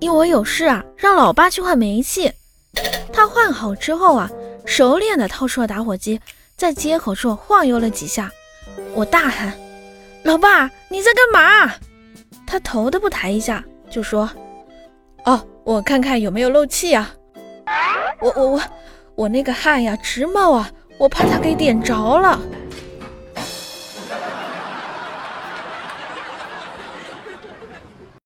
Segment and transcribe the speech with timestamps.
[0.00, 2.32] 因为我有事啊让老爸去换煤气。
[3.12, 4.30] 他换好之后啊
[4.64, 6.20] 熟练的掏出了打火机
[6.56, 8.30] 在接口处晃悠了几下
[8.94, 9.52] 我大喊
[10.22, 11.74] 老爸你在干嘛？
[12.46, 14.28] 他头都不抬一下就说
[15.24, 17.12] 哦我看看有没有漏气啊。
[18.20, 18.62] 我我我
[19.14, 22.40] 我那个汗呀直冒啊我怕他给点着了。